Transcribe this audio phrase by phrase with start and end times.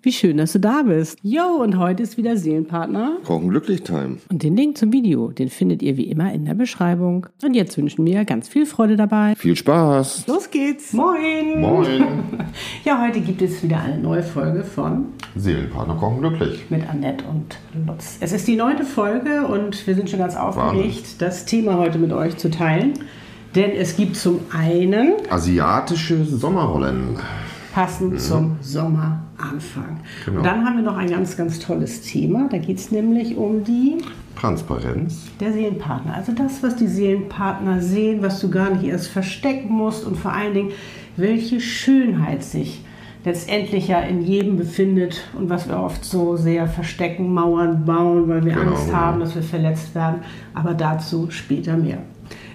[0.00, 1.18] Wie schön, dass du da bist.
[1.22, 3.16] Jo, und heute ist wieder Seelenpartner.
[3.24, 4.18] Kochen glücklich Time.
[4.30, 7.26] Und den Link zum Video, den findet ihr wie immer in der Beschreibung.
[7.42, 9.34] Und jetzt wünschen wir ganz viel Freude dabei.
[9.36, 10.28] Viel Spaß.
[10.28, 10.92] Los geht's.
[10.92, 11.60] Moin.
[11.60, 12.04] Moin.
[12.84, 15.06] Ja, heute gibt es wieder eine neue Folge von
[15.36, 16.64] Seelenpartner kochen glücklich.
[16.70, 18.16] mit Annette und Lutz.
[18.20, 22.12] Es ist die neunte Folge und wir sind schon ganz aufgeregt, das Thema heute mit
[22.12, 22.94] euch zu teilen.
[23.54, 27.18] Denn es gibt zum einen, Asiatische Sommerrollen.
[27.78, 30.00] Passend zum Sommeranfang.
[30.24, 30.38] Genau.
[30.38, 32.48] Und dann haben wir noch ein ganz, ganz tolles Thema.
[32.50, 33.98] Da geht es nämlich um die
[34.36, 35.26] Transparenz.
[35.38, 36.14] der Seelenpartner.
[36.16, 40.32] Also das, was die Seelenpartner sehen, was du gar nicht erst verstecken musst und vor
[40.32, 40.70] allen Dingen,
[41.16, 42.82] welche Schönheit sich
[43.24, 48.44] letztendlich ja in jedem befindet und was wir oft so sehr verstecken, Mauern bauen, weil
[48.44, 48.98] wir Genau, Angst genau.
[48.98, 50.22] haben, dass wir verletzt werden.
[50.52, 51.98] Aber dazu später mehr.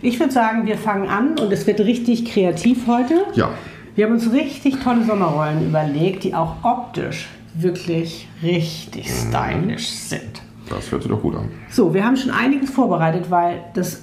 [0.01, 3.23] Ich würde sagen, wir fangen an und es wird richtig kreativ heute.
[3.35, 3.51] Ja.
[3.95, 10.41] Wir haben uns richtig tolle Sommerrollen überlegt, die auch optisch wirklich richtig stylisch sind.
[10.67, 11.49] Das hört sich doch gut an.
[11.69, 14.01] So, wir haben schon einiges vorbereitet, weil das,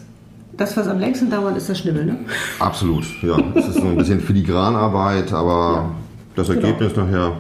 [0.56, 2.06] das was am längsten dauert, ist das Schnibbeln.
[2.06, 2.18] Ne?
[2.61, 3.05] Absolut.
[3.22, 3.36] Ja.
[3.56, 5.91] Es ist so ein bisschen Filigranarbeit, aber
[6.36, 7.33] das Ergebnis nachher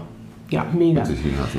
[0.50, 1.04] Ja, mega.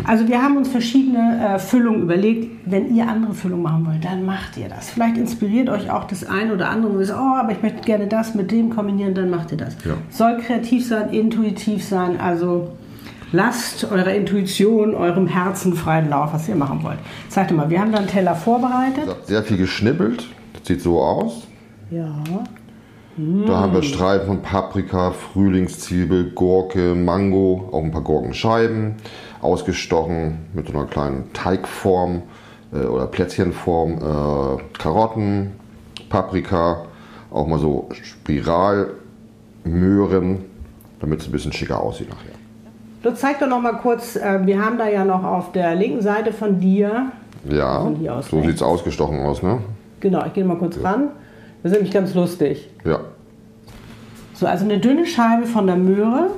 [0.03, 2.51] Also wir haben uns verschiedene äh, Füllungen überlegt.
[2.65, 4.89] Wenn ihr andere Füllungen machen wollt, dann macht ihr das.
[4.89, 6.93] Vielleicht inspiriert euch auch das eine oder andere.
[6.93, 9.57] Wo ihr sagt, oh, aber ich möchte gerne das mit dem kombinieren, dann macht ihr
[9.57, 9.77] das.
[9.85, 9.93] Ja.
[10.09, 12.19] Soll kreativ sein, intuitiv sein.
[12.19, 12.73] Also
[13.31, 16.99] lasst eurer Intuition, eurem Herzen freien Lauf, was ihr machen wollt.
[17.29, 19.07] Sagt mal, wir haben da einen Teller vorbereitet.
[19.23, 20.27] Sehr viel geschnippelt.
[20.53, 21.47] Das sieht so aus.
[21.89, 22.13] Ja.
[23.17, 28.95] Da haben wir Streifen von Paprika, Frühlingszwiebel, Gurke, Mango, auch ein paar Gurkenscheiben,
[29.41, 32.21] ausgestochen mit so einer kleinen Teigform
[32.73, 35.51] äh, oder Plätzchenform, äh, Karotten,
[36.09, 36.85] Paprika,
[37.31, 40.45] auch mal so Spiralmöhren,
[41.01, 42.31] damit es ein bisschen schicker aussieht nachher.
[43.03, 46.01] Du zeig doch noch mal kurz, äh, wir haben da ja noch auf der linken
[46.01, 47.07] Seite von dir,
[47.49, 49.57] Ja, Von hier aus so sieht es ausgestochen aus, ne?
[49.99, 51.09] genau, ich gehe mal kurz ran.
[51.63, 52.69] Das ist nämlich ganz lustig.
[52.85, 52.99] Ja,
[54.33, 56.31] So, also eine dünne Scheibe von der Möhre,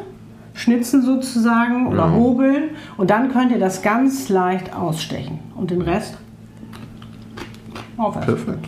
[0.53, 2.11] schnitzen sozusagen oder Ja.
[2.13, 6.17] hobeln und dann könnt ihr das ganz leicht ausstechen und den Rest
[7.97, 8.25] aufessen.
[8.25, 8.67] perfekt.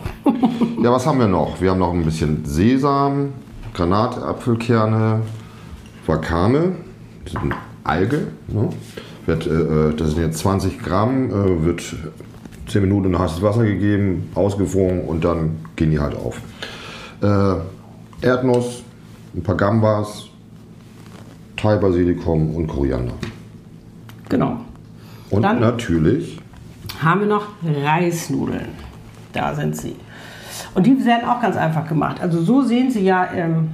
[0.82, 1.60] ja, was haben wir noch?
[1.60, 3.34] Wir haben noch ein bisschen Sesam,
[3.74, 5.20] Granatapfelkerne,
[6.06, 6.72] Wakame,
[7.24, 8.28] das ist eine Alge.
[8.48, 8.70] Ne?
[9.28, 11.82] Äh, äh, das sind jetzt 20 Gramm, äh, wird
[12.66, 16.40] 10 Minuten in heißes Wasser gegeben, ausgefroren und dann gehen die halt auf.
[17.22, 18.82] Äh, Erdnuss,
[19.34, 20.26] ein paar Gambas,
[21.56, 23.14] Thai-Basilikum und Koriander.
[24.28, 24.56] Genau.
[25.30, 26.38] Und Dann- natürlich
[27.02, 28.68] haben wir noch Reisnudeln.
[29.32, 29.96] Da sind sie.
[30.74, 32.20] Und die werden auch ganz einfach gemacht.
[32.20, 33.70] Also so sehen sie ja im,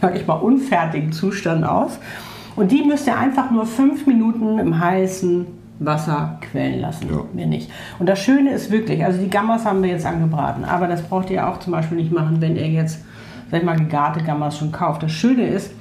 [0.00, 1.98] sag ich mal, unfertigen Zustand aus.
[2.56, 5.46] Und die müsst ihr einfach nur fünf Minuten im heißen
[5.78, 7.08] Wasser quellen lassen.
[7.10, 7.22] Ja.
[7.34, 7.70] Mehr nicht.
[7.98, 11.30] Und das Schöne ist wirklich, also die Gambas haben wir jetzt angebraten, aber das braucht
[11.30, 13.04] ihr auch zum Beispiel nicht machen, wenn ihr jetzt,
[13.50, 15.02] sag ich mal, gegarte Gambas schon kauft.
[15.02, 15.72] Das Schöne ist,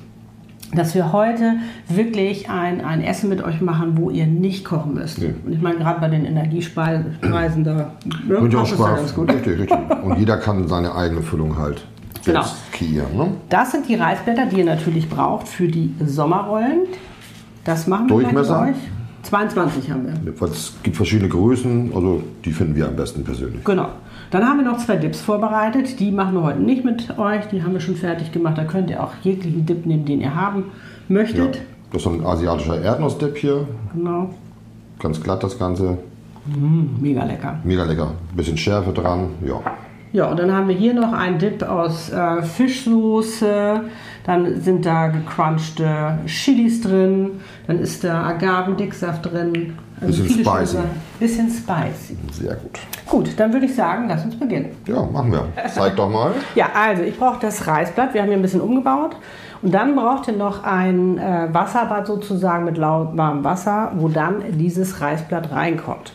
[0.73, 1.53] dass wir heute
[1.87, 5.19] wirklich ein, ein Essen mit euch machen, wo ihr nicht kochen müsst.
[5.21, 5.33] Nee.
[5.45, 7.91] Und ich meine, gerade bei den Energiespeisen, da
[8.27, 8.99] ne, auch passt es ja Spaß.
[8.99, 9.31] ganz gut.
[9.31, 9.77] Richtig, richtig.
[10.03, 11.85] Und jeder kann seine eigene Füllung halt
[12.25, 12.43] Genau.
[12.71, 13.15] kreieren.
[13.15, 13.27] Ne?
[13.49, 16.79] Das sind die Reisblätter, die ihr natürlich braucht für die Sommerrollen.
[17.63, 18.61] Das machen wir gleich mit Durchmesser?
[18.69, 18.75] euch.
[19.25, 20.43] 22 haben wir.
[20.47, 23.63] Es gibt verschiedene Größen, also die finden wir am besten persönlich.
[23.63, 23.87] Genau.
[24.31, 25.99] Dann haben wir noch zwei Dips vorbereitet.
[25.99, 27.45] Die machen wir heute nicht mit euch.
[27.47, 28.57] Die haben wir schon fertig gemacht.
[28.57, 30.65] Da könnt ihr auch jeglichen Dip nehmen, den ihr haben
[31.07, 31.13] Ja.
[31.13, 31.61] möchtet.
[31.91, 33.67] Das ist so ein asiatischer Erdnussdip hier.
[33.93, 34.29] Genau.
[34.99, 35.97] Ganz glatt das Ganze.
[37.01, 37.59] Mega lecker.
[37.63, 38.11] Mega lecker.
[38.35, 39.29] Bisschen Schärfe dran.
[39.45, 39.61] Ja.
[40.11, 43.81] Ja, und dann haben wir hier noch einen Dip aus äh, Fischsoße.
[44.25, 47.39] Dann sind da gecrunchte Chilis drin.
[47.67, 49.77] Dann ist da Agavendicksaft drin.
[50.01, 50.77] Bisschen viele schöne spicy.
[51.19, 52.17] Bisschen spicy.
[52.31, 52.79] Sehr gut.
[53.07, 54.75] Gut, dann würde ich sagen, lass uns beginnen.
[54.87, 55.47] Ja, machen wir.
[55.73, 56.31] Zeig doch mal.
[56.55, 58.13] Ja, also ich brauche das Reisblatt.
[58.13, 59.15] Wir haben hier ein bisschen umgebaut.
[59.61, 65.01] Und dann braucht ihr noch ein äh, Wasserbad sozusagen mit lauwarmem Wasser, wo dann dieses
[65.01, 66.13] Reisblatt reinkommt.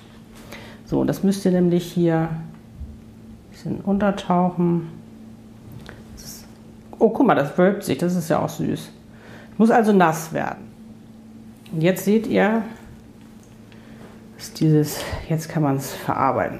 [0.84, 2.28] So, das müsst ihr nämlich hier
[3.60, 4.88] bisschen untertauchen.
[6.98, 7.98] Oh, guck mal, das wölbt sich.
[7.98, 8.90] Das ist ja auch süß.
[9.58, 10.68] Muss also nass werden.
[11.72, 12.62] Und jetzt seht ihr,
[14.38, 16.58] ist dieses, jetzt kann man es verarbeiten.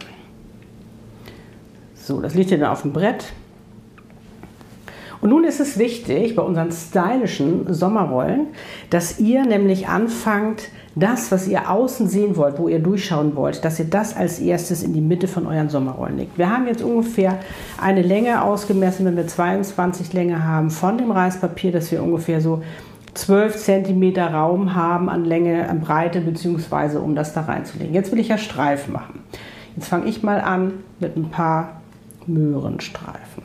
[1.95, 3.33] So, das liegt hier dann auf dem Brett.
[5.21, 8.49] Und nun ist es wichtig bei unseren stylischen Sommerrollen,
[8.89, 10.69] dass ihr nämlich anfangt,
[11.01, 14.83] das, was ihr außen sehen wollt, wo ihr durchschauen wollt, dass ihr das als erstes
[14.83, 16.39] in die Mitte von euren Sommerrollen legt.
[16.39, 17.39] Wir haben jetzt ungefähr
[17.81, 22.63] eine Länge ausgemessen, wenn wir 22 Länge haben von dem Reispapier, dass wir ungefähr so
[23.15, 27.95] 12 cm Raum haben an Länge, an Breite, beziehungsweise um das da reinzulegen.
[27.95, 29.21] Jetzt will ich ja Streifen machen.
[29.77, 31.81] Jetzt fange ich mal an mit ein paar
[32.27, 33.43] Möhrenstreifen.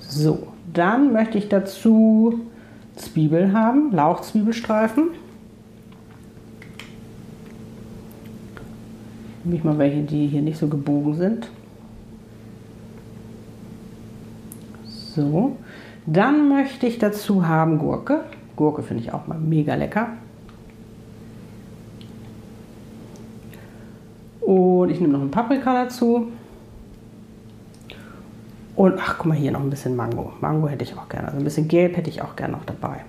[0.00, 2.40] So, dann möchte ich dazu
[2.96, 5.08] Zwiebel haben, Lauchzwiebelstreifen.
[9.44, 11.48] Nehme ich mal welche, die hier nicht so gebogen sind.
[14.86, 15.56] So,
[16.06, 18.24] dann möchte ich dazu haben Gurke.
[18.56, 20.08] Gurke finde ich auch mal mega lecker.
[24.40, 26.28] Und ich nehme noch ein Paprika dazu.
[28.76, 30.32] Und ach, guck mal hier noch ein bisschen Mango.
[30.40, 31.28] Mango hätte ich auch gerne.
[31.28, 33.04] Also ein bisschen Gelb hätte ich auch gerne noch dabei.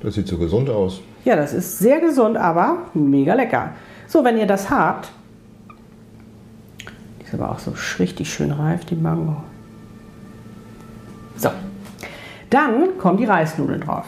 [0.00, 1.02] Das sieht so gesund aus.
[1.24, 3.74] Ja, das ist sehr gesund, aber mega lecker.
[4.10, 5.12] So, wenn ihr das habt,
[7.20, 9.36] die ist aber auch so richtig schön reif, die Mango.
[11.36, 11.50] So,
[12.50, 14.06] dann kommen die Reisnudeln drauf.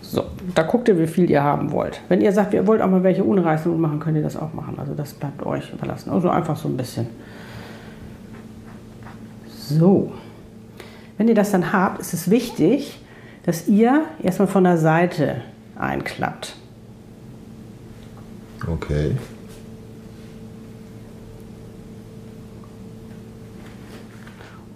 [0.00, 2.00] So, da guckt ihr, wie viel ihr haben wollt.
[2.08, 4.54] Wenn ihr sagt, ihr wollt auch mal welche ohne Reisnudeln machen, könnt ihr das auch
[4.54, 4.78] machen.
[4.78, 6.10] Also das bleibt euch überlassen.
[6.10, 7.08] Also einfach so ein bisschen.
[9.48, 10.12] So,
[11.16, 13.04] wenn ihr das dann habt, ist es wichtig,
[13.44, 15.42] dass ihr erstmal von der Seite
[15.78, 16.56] einklappt.
[18.66, 19.16] Okay.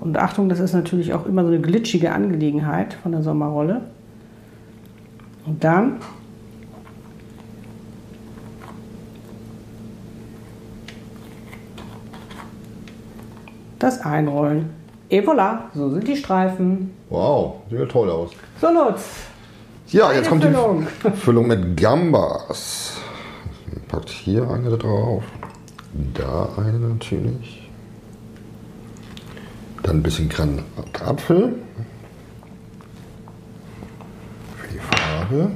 [0.01, 3.83] Und Achtung, das ist natürlich auch immer so eine glitschige Angelegenheit von der Sommerrolle.
[5.47, 5.99] Und dann
[13.79, 14.71] das Einrollen.
[15.09, 16.91] Et voilà, so sind die Streifen.
[17.11, 18.31] Wow, sieht ja toll aus.
[18.61, 19.32] So, Lutz.
[19.93, 20.87] Ja, Eine jetzt kommt Füllung.
[21.05, 22.97] die Füllung mit Gambas.
[23.89, 25.23] Packt hier eine drauf.
[26.15, 27.71] Da eine natürlich.
[29.83, 31.57] Dann ein bisschen Granatapfel.
[34.57, 35.51] Für die Farbe.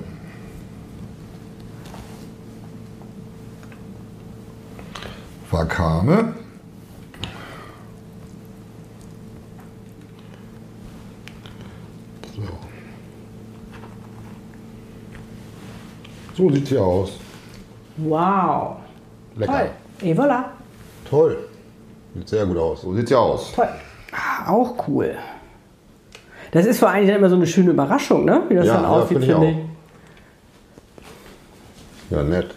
[5.50, 6.34] Wakame.
[12.34, 12.75] So.
[16.36, 17.12] So sieht sie aus.
[17.96, 18.76] Wow.
[19.36, 19.52] Lecker.
[19.52, 19.70] Toll.
[20.02, 20.44] Et voilà.
[21.08, 21.38] Toll.
[22.14, 22.82] Sieht sehr gut aus.
[22.82, 23.52] So sieht sie aus.
[23.54, 23.68] Toll.
[24.12, 25.14] Ah, auch cool.
[26.52, 28.42] Das ist vor allem dann immer so eine schöne Überraschung, ne?
[28.48, 29.52] Wie das Ja, dann ja, aussieht, finde ich finde auch.
[29.52, 29.66] ich.
[32.10, 32.54] Ja, nett.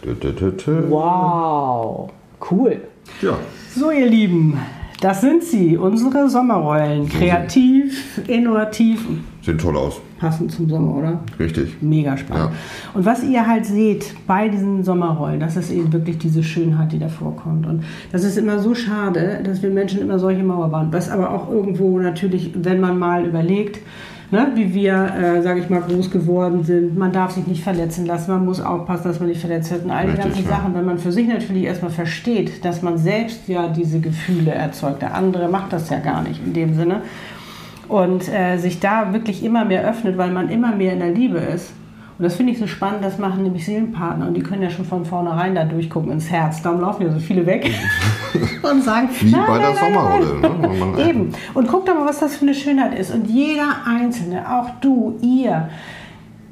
[0.89, 2.09] Wow.
[2.51, 2.81] Cool.
[3.21, 3.37] Ja.
[3.75, 4.59] So, ihr Lieben,
[5.01, 7.07] das sind sie, unsere Sommerrollen.
[7.07, 9.05] Kreativ, innovativ,
[9.41, 10.01] Sehen toll aus.
[10.19, 11.19] passend zum Sommer, oder?
[11.39, 11.81] Richtig.
[11.81, 12.51] Mega spannend.
[12.93, 16.99] Und was ihr halt seht bei diesen Sommerrollen, das ist eben wirklich diese Schönheit, die
[16.99, 17.65] da vorkommt.
[17.65, 20.89] Und das ist immer so schade, dass wir Menschen immer solche Mauer bauen.
[20.91, 23.79] Was aber auch irgendwo natürlich, wenn man mal überlegt,
[24.31, 28.05] ne, wie wir, äh, sage ich mal, groß geworden sind, man darf sich nicht verletzen
[28.05, 29.85] lassen, man muss aufpassen, dass man nicht verletzt wird.
[29.85, 30.49] Und all die Richtig, ganzen ja.
[30.49, 35.01] Sachen, wenn man für sich natürlich erstmal versteht, dass man selbst ja diese Gefühle erzeugt.
[35.01, 37.01] Der andere macht das ja gar nicht in dem Sinne
[37.87, 41.39] und äh, sich da wirklich immer mehr öffnet, weil man immer mehr in der Liebe
[41.39, 41.73] ist.
[42.19, 44.83] Und das finde ich so spannend, das machen nämlich Seelenpartner und die können ja schon
[44.83, 46.61] von vornherein da durchgucken ins Herz.
[46.61, 47.73] Darum laufen ja so viele weg
[48.61, 50.95] und sagen, Wie nein, bei nein, der Sommerrolle.
[50.97, 51.03] Ne?
[51.09, 51.29] Eben.
[51.53, 53.13] Und guck doch mal, was das für eine Schönheit ist.
[53.13, 55.69] Und jeder Einzelne, auch du, ihr,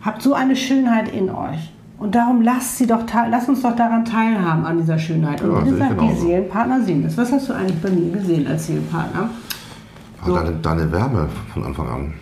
[0.02, 1.74] habt so eine Schönheit in euch.
[1.98, 5.42] Und darum lasst, sie doch lasst uns doch daran teilhaben, an dieser Schönheit.
[5.42, 6.16] Und Ja, wie gesagt, die.
[6.16, 7.18] Seelenpartner sehen das.
[7.18, 9.30] Was hast du eigentlich bei mir gesehen als Seelenpartner?
[10.22, 12.14] Aber deine, deine Wärme von Anfang an.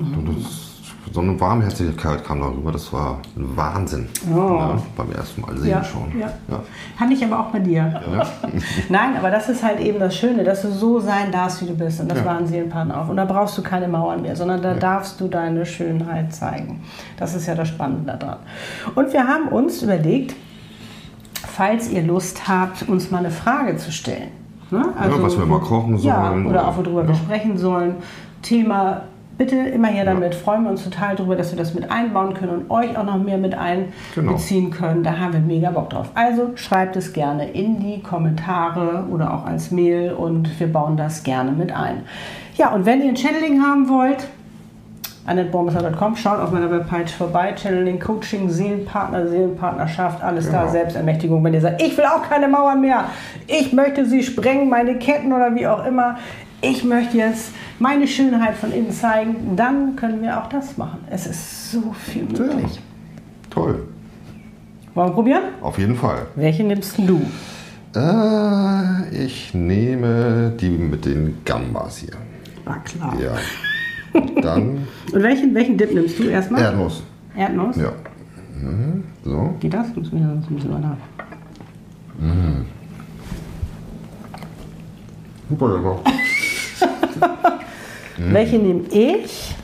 [0.00, 0.69] Und das,
[1.12, 2.70] so eine Warmherzigkeit kam darüber.
[2.72, 4.06] Das war ein Wahnsinn.
[4.32, 4.36] Oh.
[4.36, 6.18] Ja, beim ersten Mal sehen Ja, schon.
[6.18, 6.28] ja.
[6.48, 6.60] Ja.
[6.98, 8.00] Kann ich aber auch bei dir.
[8.88, 11.74] Nein, aber das ist halt eben das Schöne, dass du so sein darfst, wie du
[11.74, 12.00] bist.
[12.00, 12.24] Und das Ja.
[12.26, 13.08] waren Seelenpartner auch.
[13.08, 16.82] Und da brauchst du keine Mauern mehr, sondern da darfst du deine Schönheit zeigen.
[17.16, 18.38] Das ist ja das Spannende daran.
[18.94, 20.34] Und wir haben uns überlegt,
[21.46, 24.28] falls ihr Lust habt, uns mal eine Frage zu stellen.
[24.70, 24.84] Ne?
[24.96, 27.96] was wir mal kochen Ja, sollen oder oder- auch worüber wir sprechen sollen.
[28.42, 29.02] Thema,
[29.40, 30.34] bitte immer her damit.
[30.34, 33.16] Freuen wir uns total darüber, dass wir das mit einbauen können und euch auch noch
[33.16, 34.32] mehr mit Genau.
[34.32, 35.02] einbeziehen können.
[35.02, 36.10] Da haben wir mega Bock drauf.
[36.14, 41.22] Also schreibt es gerne in die Kommentare oder auch als Mail und wir bauen das
[41.22, 42.02] gerne mit ein.
[42.58, 44.28] Ja, und wenn ihr ein Channeling haben wollt,
[45.26, 46.16] annetbormesser.com.
[46.16, 47.54] Schaut auf meiner Webpage vorbei.
[47.56, 50.60] Channeling, Coaching, Seelenpartner, Seelenpartnerschaft, alles da.
[50.60, 50.72] Genau.
[50.72, 51.42] Selbstermächtigung.
[51.42, 53.04] Wenn ihr sagt, ich will auch keine Mauern mehr.
[53.46, 56.16] Ich möchte sie sprengen, meine Ketten oder wie auch immer.
[56.62, 59.56] Ich möchte jetzt meine Schönheit von innen zeigen.
[59.56, 60.98] Dann können wir auch das machen.
[61.10, 62.80] Es ist so viel möglich.
[63.48, 63.86] Toll.
[64.94, 65.42] Wollen wir probieren?
[65.62, 66.26] Auf jeden Fall.
[66.34, 67.20] Welche nimmst du?
[67.96, 72.14] Äh, ich nehme die mit den Gambas hier.
[72.66, 73.16] Ah, klar.
[73.18, 74.20] Ja.
[74.42, 76.62] Dann Und welchen, welchen Dip nimmst du erstmal?
[76.62, 77.02] Erdnuss.
[77.36, 77.76] Erdnuss?
[77.76, 77.92] Ja.
[78.60, 79.04] Mhm.
[79.24, 79.54] So.
[79.60, 79.94] Geht das?
[79.94, 80.96] Muss mir sonst ein bisschen weiter.
[85.48, 85.98] Super lecker.
[88.18, 89.54] Welche nehme ich?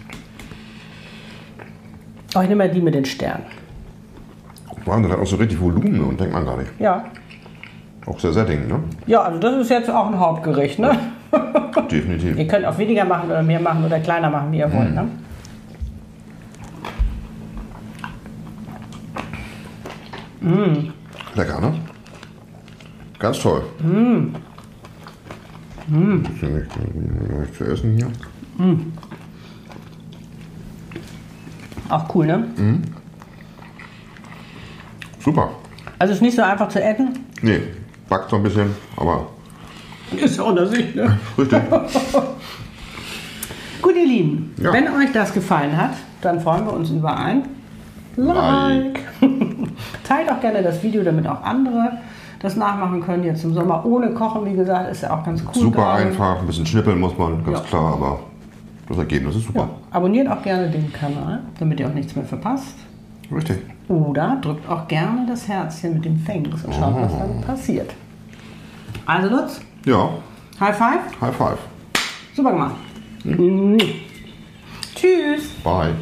[2.35, 3.45] Oh, ich nehme mal die mit den Sternen.
[4.85, 6.71] Wahnsinn, das hat auch so richtig Volumen und denkt man gar nicht.
[6.79, 7.05] Ja.
[8.07, 8.81] Auch sehr sättigend, ne?
[9.07, 10.97] Ja, also das ist jetzt auch ein Hauptgericht, ne?
[11.91, 12.39] Definitiv.
[12.39, 15.09] Ihr könnt auch weniger machen oder mehr machen oder kleiner machen, wie ihr wollt, ne?
[21.37, 21.75] Lecker, ne?
[23.19, 23.63] Ganz toll.
[25.89, 25.95] Mm.
[25.97, 26.23] Mm.
[26.23, 28.09] Nicht, nicht zu essen hier.
[31.89, 32.45] Auch cool, ne?
[35.21, 35.51] Super.
[35.99, 37.19] Also ist nicht so einfach zu essen.
[37.43, 37.61] Nee,
[38.09, 39.29] backt so ein bisschen, aber
[40.17, 41.19] Ist ja unter sich, ne?
[41.39, 41.63] richtig.
[43.83, 44.73] Gut, ihr Lieben, Ja.
[44.73, 47.43] wenn euch das gefallen hat, dann freuen wir uns über ein
[48.17, 49.01] Like.
[50.05, 51.99] Teilt auch gerne das Video, damit auch andere
[52.47, 53.25] das nachmachen können.
[53.25, 55.55] Jetzt im Sommer ohne Kochen, wie gesagt, ist ja auch ganz cool.
[55.63, 56.03] Super gerade.
[56.05, 57.65] einfach, ein bisschen schnippeln muss man, ganz Ja.
[57.65, 58.21] klar, aber
[58.89, 59.61] das Ergebnis ist super.
[59.61, 59.69] Ja.
[59.97, 62.77] Abonniert auch gerne den Kanal, damit ihr auch nichts mehr verpasst.
[63.33, 63.59] Richtig.
[63.89, 67.93] Oder drückt auch gerne das Herzchen mit dem Thanks und schaut, was dann passiert.
[69.05, 70.09] Also Lutz, Ja,
[70.61, 71.21] High Five.
[71.21, 71.59] High Five.
[72.35, 72.75] Super gemacht.
[74.95, 75.51] Tschüss.
[75.65, 75.95] Bye.